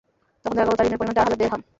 [0.43, 1.61] তখন দেখা গেল, তার ঋণের পরিমাণ চার হাজার দেরহাম।